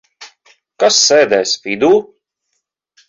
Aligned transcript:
Kas 0.83 0.97
sēdēs 1.09 1.53
vidū? 1.67 1.91